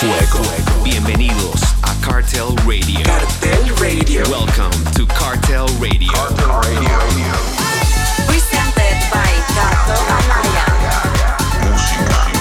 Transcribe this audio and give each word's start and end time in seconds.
Fuego. 0.00 0.82
Bienvenidos 0.82 1.60
a 1.82 1.94
Cartel 2.00 2.56
Radio. 2.66 3.02
Cartel 3.04 3.76
Radio. 3.76 4.22
Welcome 4.30 4.72
to 4.94 5.06
Cartel 5.06 5.66
Radio. 5.78 6.10
Cartel 6.14 6.58
Radio. 6.62 6.88
Presented 8.26 8.96
by 9.12 9.30
Cartel 9.52 10.00
Anaya. 10.08 11.36
Música. 11.68 12.39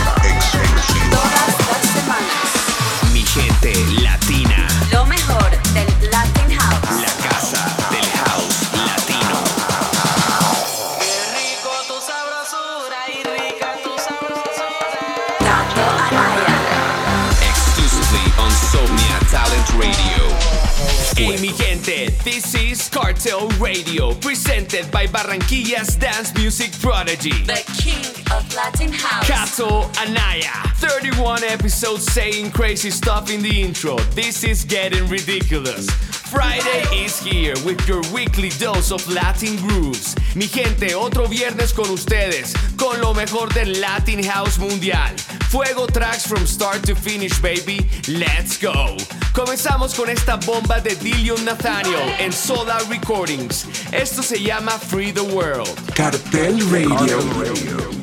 Barranquilla's 25.08 25.96
dance 25.96 26.34
music 26.36 26.72
prodigy. 26.80 27.32
The 27.44 27.64
king 27.82 28.06
of 28.32 28.56
Latin 28.56 28.92
house. 28.92 29.28
Cato 29.28 29.90
Anaya. 30.00 30.52
31 30.76 31.44
episodes 31.44 32.06
saying 32.12 32.52
crazy 32.52 32.90
stuff 32.90 33.30
in 33.30 33.42
the 33.42 33.62
intro. 33.62 33.98
This 34.16 34.44
is 34.44 34.64
getting 34.64 35.08
ridiculous. 35.08 35.90
Friday 36.30 36.84
is 36.94 37.20
here 37.20 37.56
with 37.66 37.88
your 37.88 38.02
weekly 38.14 38.50
dose 38.50 38.92
of 38.92 39.08
Latin 39.10 39.56
grooves. 39.68 40.16
Mi 40.36 40.46
gente, 40.46 40.94
otro 40.94 41.26
viernes 41.26 41.74
con 41.74 41.90
ustedes, 41.90 42.54
con 42.78 43.02
lo 43.02 43.14
mejor 43.14 43.50
del 43.50 43.80
Latin 43.82 44.24
House 44.24 44.58
Mundial. 44.60 45.18
Fuego 45.50 45.88
tracks 45.88 46.26
from 46.28 46.46
start 46.46 46.84
to 46.84 46.96
finish, 46.96 47.40
baby. 47.40 47.80
Let's 48.08 48.58
go. 48.58 48.96
Comenzamos 49.40 49.96
con 49.96 50.10
esta 50.10 50.36
bomba 50.36 50.82
de 50.82 50.96
Dillion 50.98 51.46
Nathaniel 51.46 52.14
en 52.20 52.34
Soda 52.34 52.78
Recordings. 52.90 53.66
Esto 53.94 54.22
se 54.22 54.44
llama 54.44 54.72
Free 54.72 55.14
the 55.14 55.22
World. 55.22 55.94
Cartel 55.96 56.60
Radio. 56.70 57.99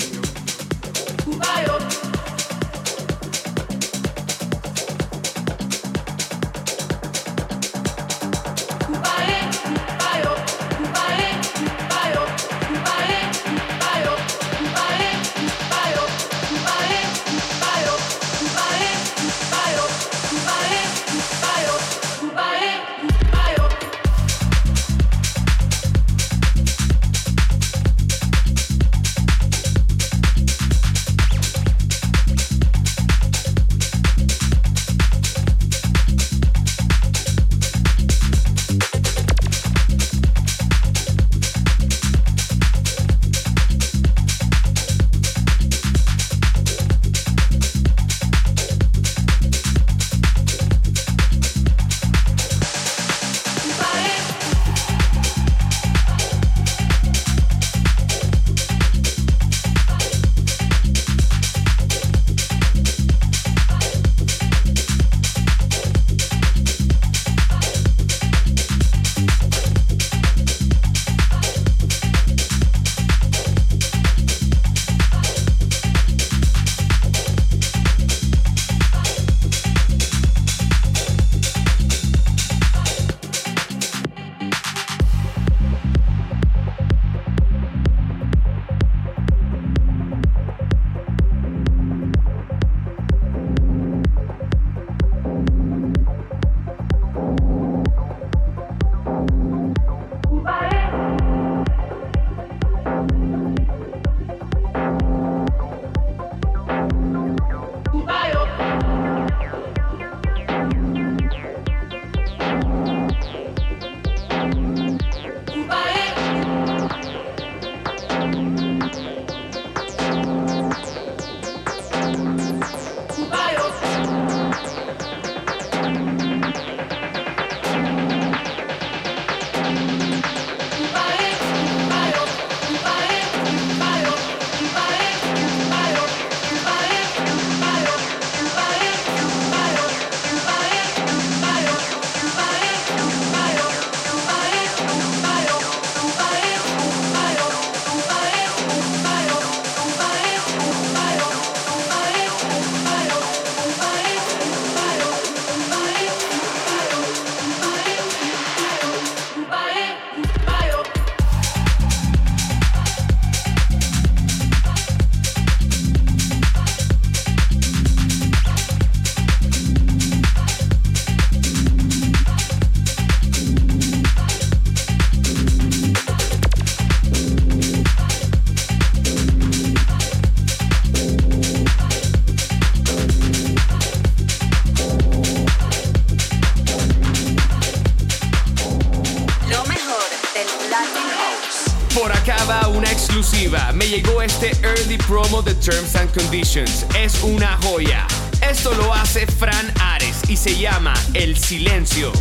Una 197.23 197.59
joya. 197.63 198.07
Esto 198.41 198.75
lo 198.75 198.93
hace 198.93 199.27
Fran 199.27 199.73
Ares 199.81 200.17
y 200.29 200.37
se 200.37 200.57
llama 200.59 200.95
El 201.15 201.37
Silencio. 201.37 202.13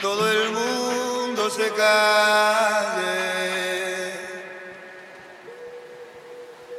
Todo 0.00 0.30
el 0.30 0.50
mundo 0.50 1.50
se 1.50 1.70
calle, 1.70 3.16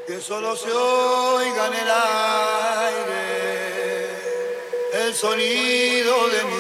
que 0.06 0.22
solo 0.22 0.56
se 0.56 0.72
oiga 0.72 1.68
en 1.68 1.74
el 1.74 1.90
aire 1.90 3.38
el 4.94 5.14
sonido 5.16 6.28
de 6.30 6.44
mi 6.46 6.57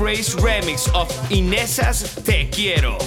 Remix 0.00 0.88
of 0.94 1.08
Inesa's 1.30 2.14
Te 2.24 2.48
Quiero. 2.50 2.99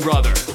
brother. 0.00 0.47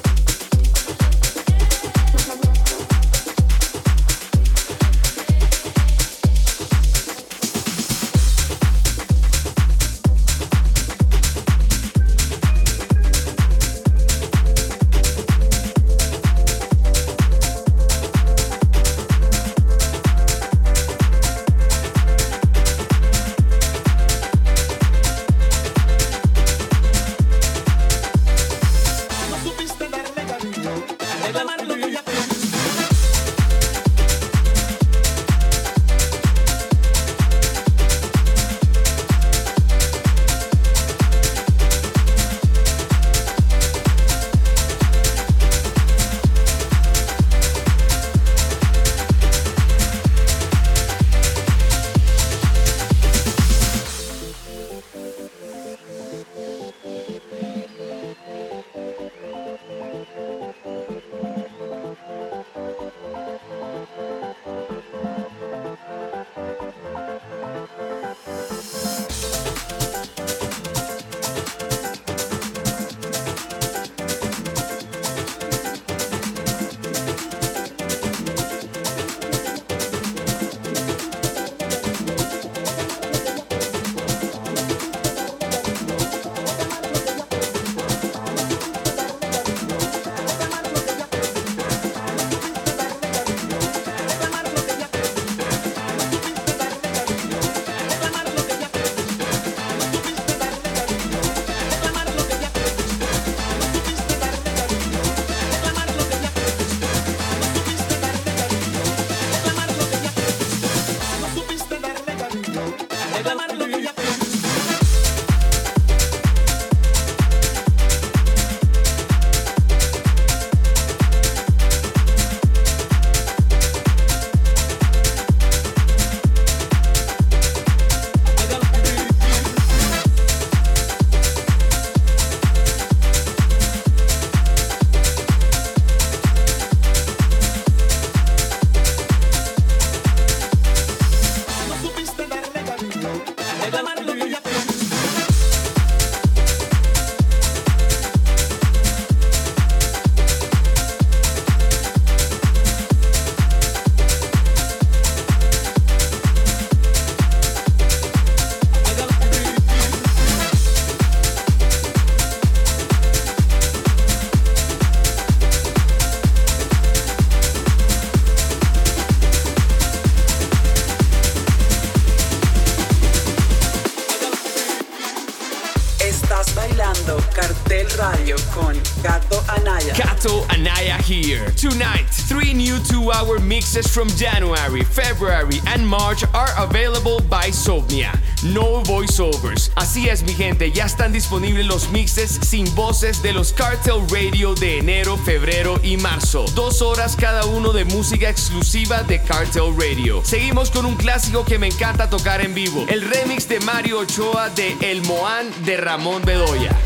Mixes 183.74 183.92
from 183.92 184.08
January, 184.10 184.84
February, 184.84 185.60
and 185.66 185.88
March 185.88 186.24
are 186.34 186.52
available 186.58 187.20
by 187.28 187.50
Somnia. 187.50 188.12
No 188.44 188.84
voiceovers. 188.84 189.72
Así 189.76 190.10
es, 190.10 190.22
mi 190.24 190.34
gente, 190.34 190.72
ya 190.72 190.86
están 190.86 191.12
disponibles 191.12 191.66
los 191.66 191.90
mixes 191.90 192.40
sin 192.44 192.66
voces 192.76 193.24
de 193.24 193.34
los 193.34 193.52
Cartel 193.52 194.08
Radio 194.10 194.54
de 194.54 194.78
enero, 194.78 195.18
febrero 195.18 195.80
y 195.82 195.98
marzo. 195.98 196.46
Dos 196.54 196.84
horas 196.84 197.16
cada 197.16 197.46
uno 197.46 197.72
de 197.72 197.86
música 197.86 198.30
exclusiva 198.30 199.02
de 199.04 199.24
Cartel 199.24 199.74
Radio. 199.76 200.22
Seguimos 200.24 200.70
con 200.70 200.86
un 200.86 200.96
clásico 200.96 201.44
que 201.44 201.58
me 201.58 201.68
encanta 201.68 202.10
tocar 202.10 202.42
en 202.42 202.54
vivo: 202.54 202.86
el 202.90 203.02
remix 203.02 203.48
de 203.48 203.60
Mario 203.62 204.00
Ochoa 204.00 204.50
de 204.50 204.78
El 204.82 205.02
Moán 205.04 205.50
de 205.66 205.78
Ramón 205.78 206.24
Bedoya. 206.24 206.78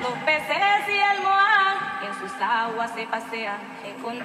Los 0.00 0.12
peces 0.24 0.88
y 0.88 0.98
el 0.98 1.22
moán 1.22 1.76
en 2.06 2.14
sus 2.18 2.32
aguas 2.40 2.90
se 2.94 3.06
pasean. 3.06 3.58
Río, 3.82 4.24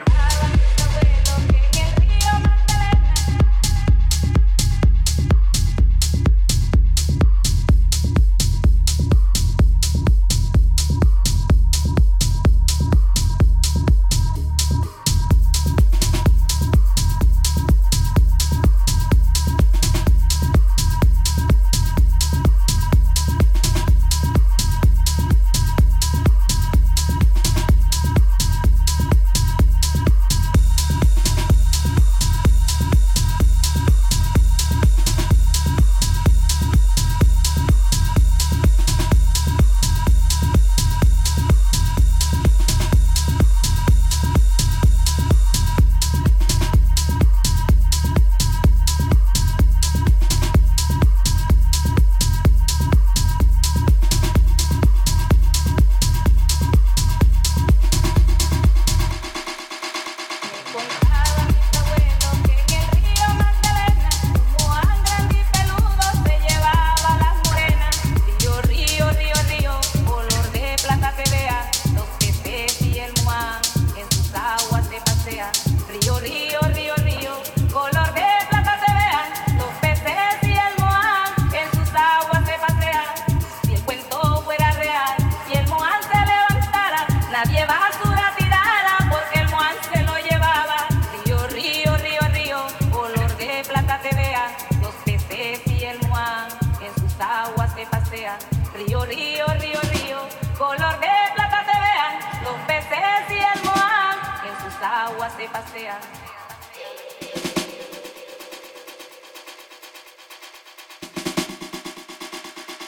pasean. 105.66 106.02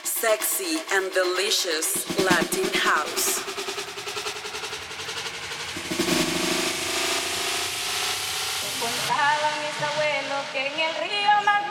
Sexy 0.03 0.79
and 0.93 1.11
delicious 1.13 2.05
Latin 2.23 2.69
house. 2.73 3.43
Contaban 8.79 9.55
mis 9.63 9.77
abuelos 9.89 10.45
que 10.53 10.67
en 10.67 10.79
el 10.79 10.95
río 10.95 11.31
Magdalena 11.45 11.66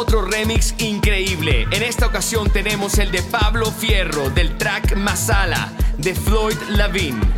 Otro 0.00 0.22
remix 0.22 0.76
increíble. 0.78 1.66
En 1.72 1.82
esta 1.82 2.06
ocasión 2.06 2.50
tenemos 2.50 2.98
el 2.98 3.10
de 3.10 3.20
Pablo 3.20 3.66
Fierro 3.66 4.30
del 4.30 4.56
track 4.56 4.94
Masala 4.94 5.72
de 5.96 6.14
Floyd 6.14 6.54
Lavin. 6.68 7.37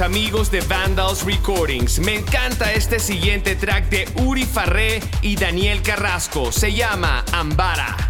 Amigos 0.00 0.50
de 0.50 0.60
Vandals 0.62 1.24
Recordings. 1.24 1.98
Me 2.00 2.16
encanta 2.16 2.72
este 2.72 2.98
siguiente 2.98 3.56
track 3.56 3.88
de 3.88 4.08
Uri 4.22 4.44
Farré 4.44 5.00
y 5.22 5.36
Daniel 5.36 5.82
Carrasco. 5.82 6.52
Se 6.52 6.72
llama 6.72 7.24
Ambara. 7.32 8.05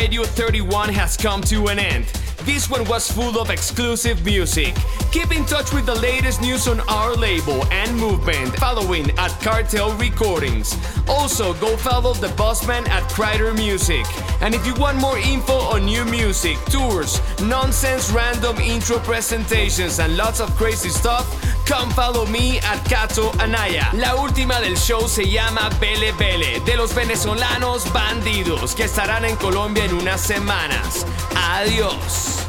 Radio 0.00 0.24
31 0.24 0.88
has 0.94 1.14
come 1.14 1.42
to 1.42 1.66
an 1.66 1.78
end. 1.78 2.06
This 2.44 2.70
one 2.70 2.88
was 2.88 3.12
full 3.12 3.38
of 3.38 3.50
exclusive 3.50 4.24
music. 4.24 4.74
Keep 5.12 5.30
in 5.30 5.44
touch 5.44 5.74
with 5.74 5.84
the 5.84 5.94
latest 5.94 6.40
news 6.40 6.66
on 6.66 6.80
our 6.88 7.14
label 7.14 7.66
and 7.66 7.94
movement 7.98 8.56
following 8.56 9.10
at 9.18 9.30
Cartel 9.42 9.92
Recordings. 9.98 10.74
Also, 11.06 11.52
go 11.60 11.76
follow 11.76 12.14
the 12.14 12.28
bossman 12.28 12.88
at 12.88 13.02
Crider 13.10 13.52
Music. 13.52 14.06
And 14.40 14.54
if 14.54 14.66
you 14.66 14.74
want 14.76 14.96
more 14.96 15.18
info 15.18 15.52
on 15.52 15.84
new 15.84 16.06
music, 16.06 16.56
tours, 16.70 17.20
nonsense 17.42 18.10
random 18.10 18.56
intro 18.56 19.00
presentations, 19.00 19.98
and 19.98 20.16
lots 20.16 20.40
of 20.40 20.48
crazy 20.56 20.88
stuff, 20.88 21.26
come 21.70 21.90
follow 21.92 22.26
me 22.26 22.58
at 22.58 22.84
Cato 22.88 23.30
Anaya. 23.38 23.90
La 23.92 24.16
última 24.16 24.60
del 24.60 24.76
show 24.76 25.08
se 25.08 25.30
llama 25.30 25.70
Bele 25.80 26.12
Bele, 26.18 26.60
de 26.66 26.76
los 26.76 26.92
venezolanos 26.94 27.90
bandidos, 27.92 28.74
que 28.74 28.84
estarán 28.84 29.24
en 29.24 29.36
Colombia 29.36 29.84
en 29.84 29.94
unas 29.94 30.20
semanas. 30.20 31.06
Adiós. 31.36 32.39